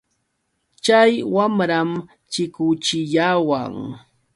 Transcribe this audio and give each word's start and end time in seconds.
Chay 0.85 1.11
wamram 1.33 1.89
chikuchiyawan. 2.31 3.73